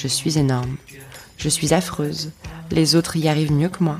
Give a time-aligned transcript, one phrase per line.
[0.00, 0.76] Je suis énorme.
[1.38, 2.30] Je suis affreuse.
[2.70, 3.98] Les autres y arrivent mieux que moi.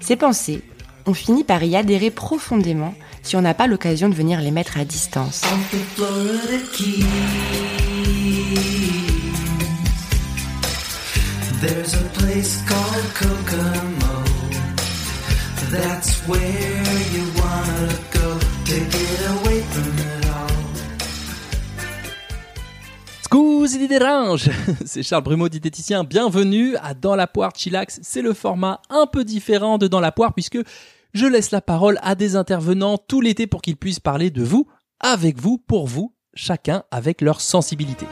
[0.00, 0.62] Ces pensées,
[1.04, 4.78] on finit par y adhérer profondément si on n'a pas l'occasion de venir les mettre
[4.78, 5.42] à distance.
[24.84, 26.04] C'est Charles Brumeau, diététicien.
[26.04, 27.98] Bienvenue à Dans la poire Chillax.
[28.00, 30.58] C'est le format un peu différent de Dans la poire puisque
[31.14, 34.68] je laisse la parole à des intervenants tout l'été pour qu'ils puissent parler de vous,
[35.00, 38.06] avec vous, pour vous, chacun avec leur sensibilité.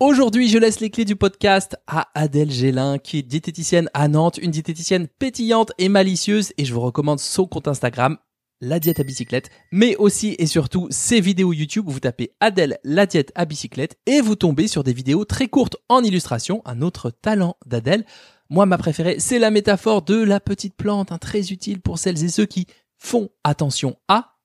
[0.00, 4.38] Aujourd'hui, je laisse les clés du podcast à Adèle Gélin, qui est diététicienne à Nantes,
[4.38, 8.16] une diététicienne pétillante et malicieuse, et je vous recommande son compte Instagram,
[8.60, 13.06] la diète à bicyclette, mais aussi et surtout ses vidéos YouTube vous tapez Adèle la
[13.06, 17.10] diète à bicyclette et vous tombez sur des vidéos très courtes en illustration, un autre
[17.10, 18.06] talent d'Adèle.
[18.50, 22.22] Moi, ma préférée, c'est la métaphore de la petite plante, hein, très utile pour celles
[22.22, 24.37] et ceux qui font attention à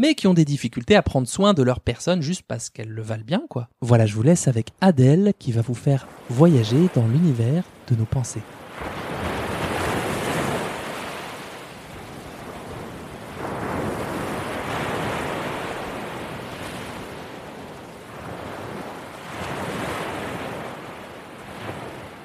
[0.00, 3.02] mais qui ont des difficultés à prendre soin de leur personne juste parce qu'elles le
[3.02, 3.68] valent bien, quoi.
[3.82, 8.06] Voilà, je vous laisse avec Adèle qui va vous faire voyager dans l'univers de nos
[8.06, 8.40] pensées.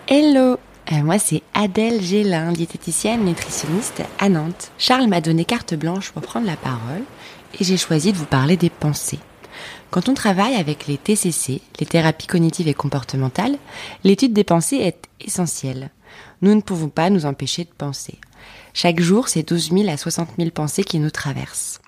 [0.08, 0.58] Hello
[0.95, 4.71] euh, moi, c'est Adèle Gélin, diététicienne nutritionniste à Nantes.
[4.77, 7.03] Charles m'a donné carte blanche pour prendre la parole
[7.59, 9.19] et j'ai choisi de vous parler des pensées.
[9.89, 13.57] Quand on travaille avec les TCC, les thérapies cognitives et comportementales,
[14.03, 15.91] l'étude des pensées est essentielle.
[16.41, 18.19] Nous ne pouvons pas nous empêcher de penser.
[18.73, 21.79] Chaque jour, c'est 12 000 à 60 000 pensées qui nous traversent.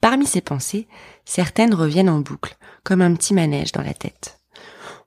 [0.00, 0.86] Parmi ces pensées,
[1.24, 4.38] certaines reviennent en boucle, comme un petit manège dans la tête.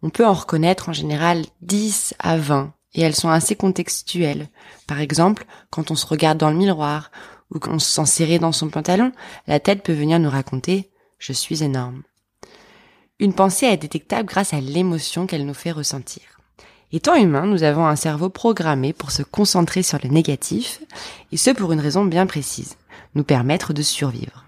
[0.01, 4.49] On peut en reconnaître en général 10 à 20, et elles sont assez contextuelles.
[4.87, 7.11] Par exemple, quand on se regarde dans le miroir,
[7.53, 9.13] ou qu'on se sent serré dans son pantalon,
[9.47, 10.77] la tête peut venir nous raconter⁇
[11.17, 12.01] Je suis énorme⁇
[13.19, 16.23] Une pensée est détectable grâce à l'émotion qu'elle nous fait ressentir.
[16.91, 20.81] Étant humain, nous avons un cerveau programmé pour se concentrer sur le négatif,
[21.31, 22.77] et ce pour une raison bien précise,
[23.13, 24.45] nous permettre de survivre.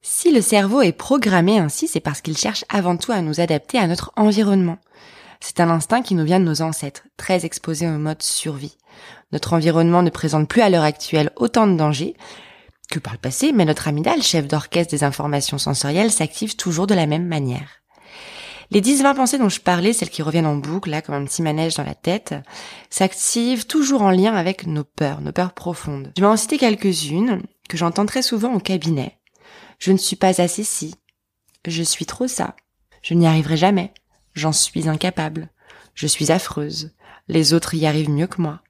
[0.00, 3.78] Si le cerveau est programmé ainsi, c'est parce qu'il cherche avant tout à nous adapter
[3.78, 4.78] à notre environnement.
[5.44, 8.78] C'est un instinct qui nous vient de nos ancêtres, très exposés au mode survie.
[9.32, 12.14] Notre environnement ne présente plus à l'heure actuelle autant de dangers
[12.88, 16.94] que par le passé, mais notre amygdale, chef d'orchestre des informations sensorielles, s'active toujours de
[16.94, 17.82] la même manière.
[18.70, 21.42] Les 10-20 pensées dont je parlais, celles qui reviennent en boucle, là, comme un petit
[21.42, 22.34] manège dans la tête,
[22.88, 26.12] s'activent toujours en lien avec nos peurs, nos peurs profondes.
[26.16, 29.18] Je vais en citer quelques-unes que j'entends très souvent au cabinet.
[29.80, 30.94] Je ne suis pas assez si.
[31.66, 32.54] Je suis trop ça.
[33.02, 33.92] Je n'y arriverai jamais.
[34.34, 35.48] J'en suis incapable.
[35.94, 36.92] Je suis affreuse.
[37.28, 38.60] Les autres y arrivent mieux que moi.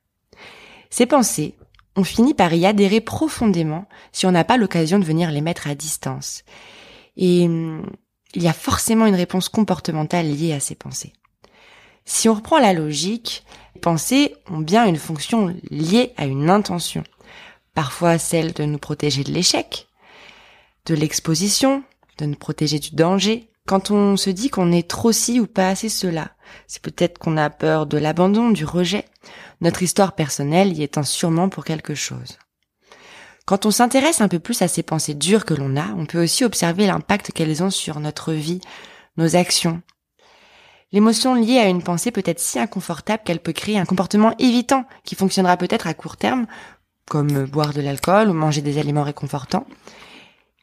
[0.90, 1.54] Ces pensées,
[1.96, 5.66] on finit par y adhérer profondément si on n'a pas l'occasion de venir les mettre
[5.66, 6.44] à distance.
[7.16, 7.86] Et hum,
[8.34, 11.12] il y a forcément une réponse comportementale liée à ces pensées.
[12.04, 17.04] Si on reprend la logique, les pensées ont bien une fonction liée à une intention.
[17.74, 19.88] Parfois celle de nous protéger de l'échec,
[20.86, 21.84] de l'exposition,
[22.18, 23.48] de nous protéger du danger.
[23.66, 26.32] Quand on se dit qu'on est trop ci ou pas assez cela,
[26.66, 29.04] c'est peut-être qu'on a peur de l'abandon, du rejet,
[29.60, 32.38] notre histoire personnelle y étant sûrement pour quelque chose.
[33.46, 36.22] Quand on s'intéresse un peu plus à ces pensées dures que l'on a, on peut
[36.22, 38.60] aussi observer l'impact qu'elles ont sur notre vie,
[39.16, 39.82] nos actions.
[40.92, 44.84] L'émotion liée à une pensée peut être si inconfortable qu'elle peut créer un comportement évitant
[45.04, 46.46] qui fonctionnera peut-être à court terme,
[47.08, 49.66] comme boire de l'alcool ou manger des aliments réconfortants.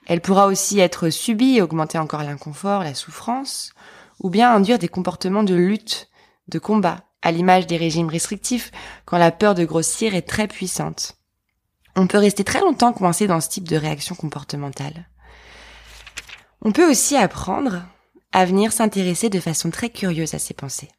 [0.09, 3.73] Elle pourra aussi être subie et augmenter encore l'inconfort, la souffrance,
[4.19, 6.09] ou bien induire des comportements de lutte,
[6.47, 8.71] de combat, à l'image des régimes restrictifs,
[9.05, 11.15] quand la peur de grossir est très puissante.
[11.95, 15.07] On peut rester très longtemps coincé dans ce type de réaction comportementale.
[16.63, 17.83] On peut aussi apprendre
[18.31, 20.89] à venir s'intéresser de façon très curieuse à ces pensées.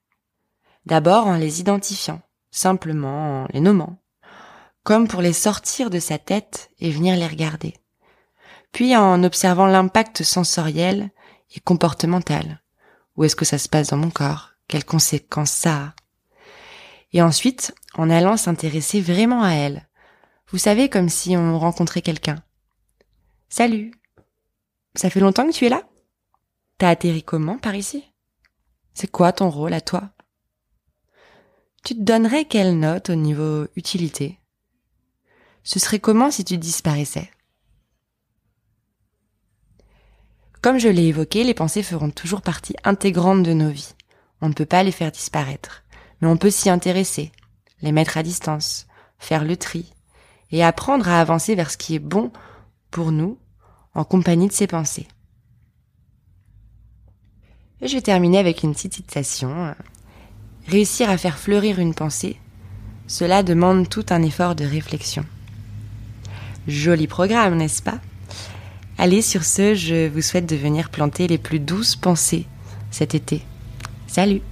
[0.87, 2.23] D'abord en les identifiant,
[2.53, 4.01] simplement en les nommant,
[4.85, 7.75] comme pour les sortir de sa tête et venir les regarder.
[8.73, 11.11] Puis en observant l'impact sensoriel
[11.55, 12.61] et comportemental
[13.21, 14.53] où est-ce que ça se passe dans mon corps?
[14.67, 15.95] Quelles conséquences ça a?
[17.13, 19.89] Et ensuite, en allant s'intéresser vraiment à elle.
[20.49, 22.43] Vous savez, comme si on rencontrait quelqu'un.
[23.51, 23.93] Salut.
[24.95, 25.83] Ça fait longtemps que tu es là?
[26.79, 28.05] T'as atterri comment par ici?
[28.95, 30.11] C'est quoi ton rôle à toi?
[31.85, 34.39] Tu te donnerais quelle note au niveau utilité?
[35.63, 37.31] Ce serait comment si tu disparaissais?
[40.63, 43.95] Comme je l'ai évoqué, les pensées feront toujours partie intégrante de nos vies.
[44.43, 45.85] On ne peut pas les faire disparaître,
[46.21, 47.33] mais on peut s'y intéresser,
[47.81, 48.87] les mettre à distance,
[49.19, 49.93] faire le tri,
[50.51, 52.31] et apprendre à avancer vers ce qui est bon
[52.91, 53.39] pour nous
[53.95, 55.09] en compagnie de ces pensées.
[57.81, 59.75] Et je vais terminer avec une petite citation.
[60.67, 62.39] Réussir à faire fleurir une pensée,
[63.07, 65.25] cela demande tout un effort de réflexion.
[66.69, 67.99] Joli programme, n'est-ce pas?
[69.03, 72.45] Allez, sur ce, je vous souhaite de venir planter les plus douces pensées
[72.91, 73.41] cet été.
[74.07, 74.43] Salut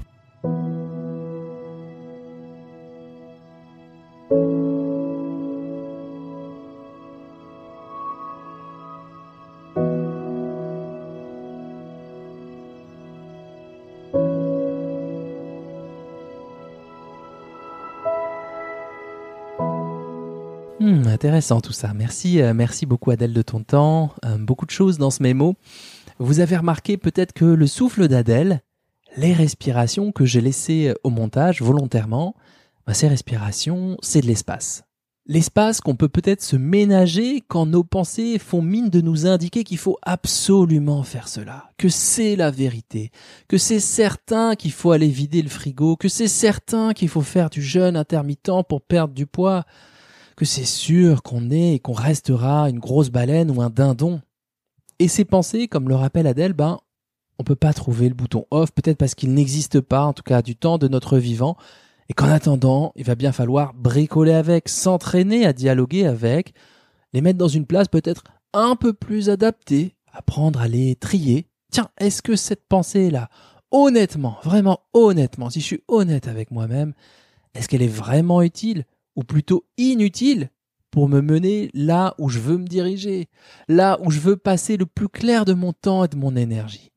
[20.80, 21.92] Hmm, intéressant tout ça.
[21.92, 24.12] Merci, euh, merci beaucoup Adèle de ton temps.
[24.24, 25.56] Euh, beaucoup de choses dans ce mémo.
[26.20, 28.62] Vous avez remarqué peut-être que le souffle d'Adèle,
[29.16, 32.36] les respirations que j'ai laissées au montage volontairement,
[32.86, 34.84] bah, ces respirations, c'est de l'espace.
[35.26, 39.78] L'espace qu'on peut peut-être se ménager quand nos pensées font mine de nous indiquer qu'il
[39.78, 43.10] faut absolument faire cela, que c'est la vérité,
[43.48, 47.50] que c'est certain qu'il faut aller vider le frigo, que c'est certain qu'il faut faire
[47.50, 49.66] du jeûne intermittent pour perdre du poids
[50.38, 54.20] que c'est sûr qu'on est et qu'on restera une grosse baleine ou un dindon.
[55.00, 56.78] Et ces pensées, comme le rappelle Adèle, ben,
[57.40, 60.40] on peut pas trouver le bouton off, peut-être parce qu'il n'existe pas, en tout cas
[60.40, 61.56] du temps de notre vivant,
[62.08, 66.54] et qu'en attendant, il va bien falloir bricoler avec, s'entraîner à dialoguer avec,
[67.12, 71.48] les mettre dans une place peut-être un peu plus adaptée, apprendre à les trier.
[71.72, 73.28] Tiens, est-ce que cette pensée-là,
[73.72, 76.94] honnêtement, vraiment honnêtement, si je suis honnête avec moi-même,
[77.54, 78.84] est-ce qu'elle est vraiment utile?
[79.18, 80.50] Ou plutôt inutile
[80.92, 83.28] pour me mener là où je veux me diriger,
[83.66, 86.92] là où je veux passer le plus clair de mon temps et de mon énergie.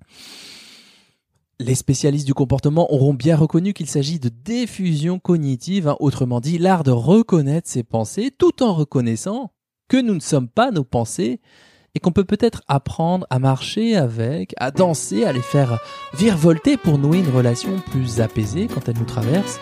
[1.60, 6.60] Les spécialistes du comportement auront bien reconnu qu'il s'agit de diffusion cognitive, hein, autrement dit
[6.60, 9.52] l'art de reconnaître ses pensées tout en reconnaissant
[9.88, 11.42] que nous ne sommes pas nos pensées
[11.96, 15.80] et qu'on peut peut-être apprendre à marcher avec, à danser, à les faire
[16.14, 19.60] virevolter pour nouer une relation plus apaisée quand elle nous traverse.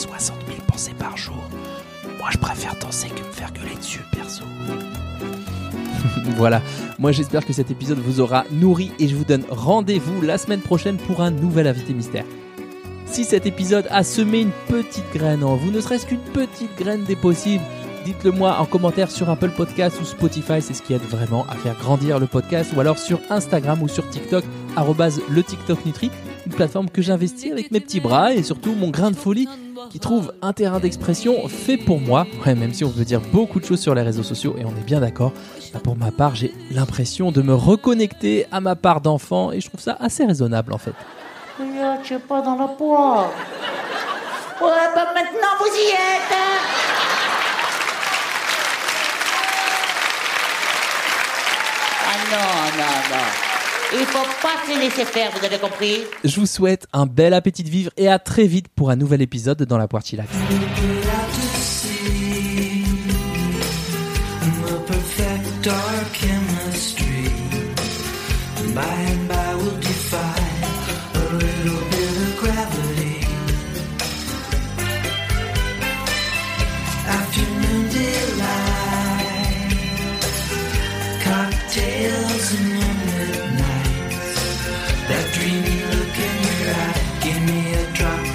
[0.00, 1.42] 60 000 pensées par jour.
[2.18, 4.44] Moi, je préfère danser que me faire gueuler dessus, perso.
[6.36, 6.62] voilà,
[6.98, 10.60] moi j'espère que cet épisode vous aura nourri et je vous donne rendez-vous la semaine
[10.60, 12.24] prochaine pour un nouvel invité mystère.
[13.04, 17.04] Si cet épisode a semé une petite graine en vous, ne serait-ce qu'une petite graine
[17.04, 17.64] des possibles,
[18.04, 21.56] dites-le moi en commentaire sur Apple Podcast ou Spotify, c'est ce qui aide vraiment à
[21.56, 24.44] faire grandir le podcast, ou alors sur Instagram ou sur TikTok,
[25.28, 26.10] le TikTok Nutri,
[26.46, 29.48] une plateforme que j'investis avec mes petits bras et surtout mon grain de folie
[29.88, 32.26] qui trouve un terrain d'expression fait pour moi.
[32.44, 34.70] Ouais, même si on veut dire beaucoup de choses sur les réseaux sociaux et on
[34.70, 35.32] est bien d'accord.
[35.72, 39.68] Bah, pour ma part, j'ai l'impression de me reconnecter à ma part d'enfant et je
[39.68, 40.94] trouve ça assez raisonnable en fait.
[42.02, 43.30] tu es pas dans la poire.
[44.60, 46.32] Ouais, bah maintenant vous y êtes.
[46.32, 46.60] Hein.
[52.06, 53.49] ah non, non, non.
[53.92, 57.64] Il faut pas se laisser faire, vous avez compris Je vous souhaite un bel appétit
[57.64, 60.28] de vivre et à très vite pour un nouvel épisode dans la Poitilac.
[65.62, 66.30] dark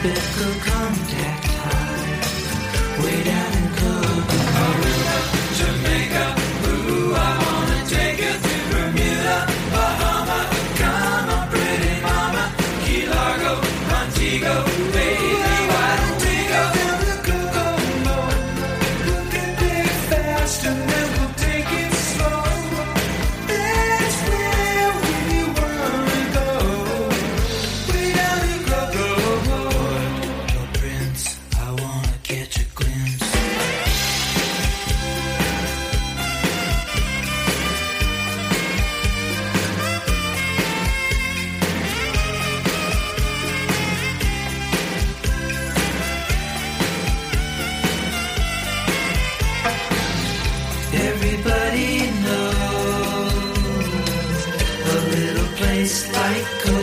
[0.05, 0.84] biblical
[56.25, 56.74] like